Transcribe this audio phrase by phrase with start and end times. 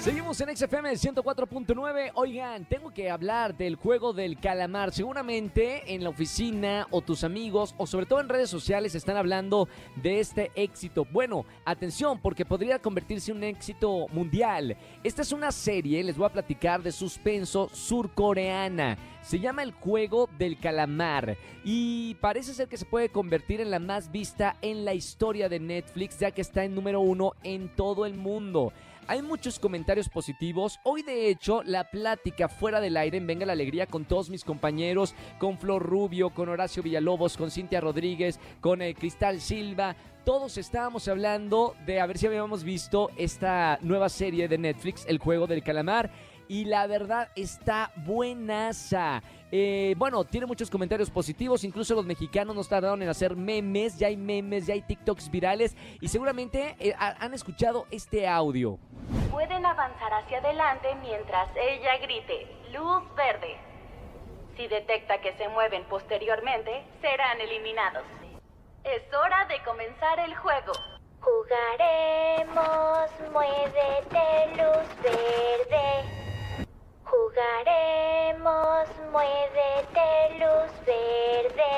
[0.00, 2.12] Seguimos en XFM 104.9.
[2.14, 4.94] Oigan, tengo que hablar del juego del calamar.
[4.94, 9.68] Seguramente en la oficina o tus amigos o sobre todo en redes sociales están hablando
[9.96, 11.06] de este éxito.
[11.12, 14.74] Bueno, atención porque podría convertirse en un éxito mundial.
[15.04, 18.96] Esta es una serie, les voy a platicar de suspenso surcoreana.
[19.20, 23.78] Se llama El juego del calamar y parece ser que se puede convertir en la
[23.78, 28.06] más vista en la historia de Netflix ya que está en número uno en todo
[28.06, 28.72] el mundo.
[29.10, 30.78] Hay muchos comentarios positivos.
[30.84, 34.44] Hoy, de hecho, la plática fuera del aire en Venga la Alegría con todos mis
[34.44, 39.96] compañeros, con Flor Rubio, con Horacio Villalobos, con Cintia Rodríguez, con eh, Cristal Silva.
[40.24, 45.18] Todos estábamos hablando de a ver si habíamos visto esta nueva serie de Netflix, El
[45.18, 46.12] Juego del Calamar
[46.50, 49.22] y la verdad está buenaza.
[49.52, 54.08] Eh, bueno, tiene muchos comentarios positivos, incluso los mexicanos nos tardaron en hacer memes, ya
[54.08, 58.80] hay memes, ya hay TikToks virales y seguramente eh, han escuchado este audio.
[59.30, 63.56] Pueden avanzar hacia adelante mientras ella grite, luz verde.
[64.56, 68.02] Si detecta que se mueven posteriormente, serán eliminados.
[68.82, 70.72] Es hora de comenzar el juego.
[71.20, 75.49] Jugaremos, muévete, luz verde.
[77.40, 80.08] Jugaremos, muévete,
[80.40, 81.74] luz verde.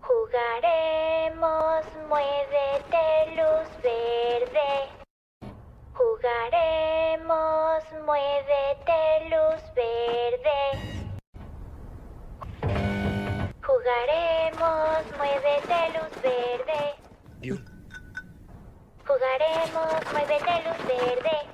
[0.00, 4.70] Jugaremos, muévete, luz verde.
[5.94, 10.60] Jugaremos, muévete, luz verde.
[13.66, 16.82] Jugaremos, muévete, luz verde.
[19.04, 21.53] Jugaremos, muévete, luz verde.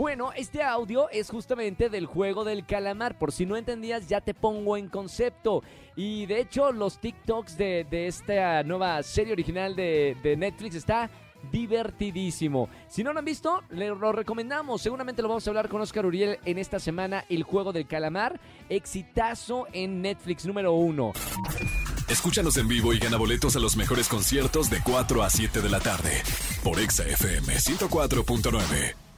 [0.00, 3.18] Bueno, este audio es justamente del juego del calamar.
[3.18, 5.62] Por si no entendías, ya te pongo en concepto.
[5.94, 11.10] Y de hecho, los TikToks de, esta nueva serie original de, Netflix está
[11.52, 12.70] divertidísimo.
[12.88, 14.80] Si no lo han visto, lo recomendamos.
[14.80, 17.26] Seguramente lo vamos a hablar con Oscar Uriel en esta semana.
[17.28, 21.12] El juego del calamar, exitazo en Netflix número uno.
[22.08, 25.68] Escúchanos en vivo y gana boletos a los mejores conciertos de 4 a 7 de
[25.68, 26.22] la tarde
[26.64, 29.09] por Exa FM 104.9.